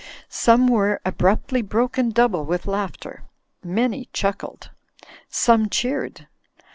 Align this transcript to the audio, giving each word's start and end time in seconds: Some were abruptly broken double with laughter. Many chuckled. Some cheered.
Some 0.29 0.65
were 0.67 0.99
abruptly 1.05 1.61
broken 1.61 2.09
double 2.09 2.43
with 2.43 2.65
laughter. 2.65 3.21
Many 3.63 4.09
chuckled. 4.13 4.71
Some 5.29 5.69
cheered. 5.69 6.25